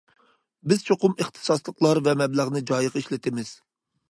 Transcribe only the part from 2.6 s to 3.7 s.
جايىغا ئىشلىتىمىز.